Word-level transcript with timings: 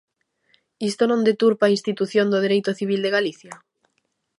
¿Isto 0.89 1.03
non 1.07 1.25
deturpa 1.27 1.63
a 1.65 1.73
institución 1.77 2.27
do 2.29 2.41
dereito 2.45 2.71
civil 2.79 2.99
de 3.03 3.13
Galicia? 3.17 3.53